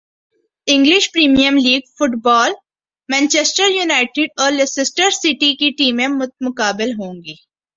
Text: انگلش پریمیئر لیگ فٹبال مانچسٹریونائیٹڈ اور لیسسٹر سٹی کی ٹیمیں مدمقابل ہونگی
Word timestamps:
انگلش 0.67 1.09
پریمیئر 1.11 1.51
لیگ 1.57 1.81
فٹبال 1.97 2.51
مانچسٹریونائیٹڈ 3.09 4.41
اور 4.41 4.51
لیسسٹر 4.51 5.09
سٹی 5.13 5.55
کی 5.55 5.69
ٹیمیں 5.77 6.07
مدمقابل 6.09 6.91
ہونگی 6.93 7.35